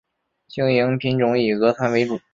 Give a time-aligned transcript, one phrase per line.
[0.47, 2.19] 经营品种以俄餐为主。